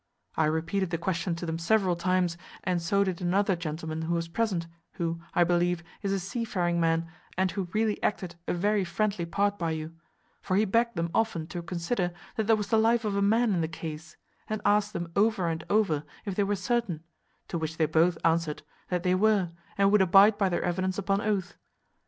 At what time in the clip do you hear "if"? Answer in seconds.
16.25-16.33